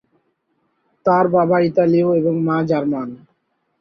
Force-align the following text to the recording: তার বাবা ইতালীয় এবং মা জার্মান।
তার 1.05 1.25
বাবা 1.35 1.57
ইতালীয় 1.61 2.09
এবং 2.19 2.33
মা 2.47 2.57
জার্মান। 2.69 3.09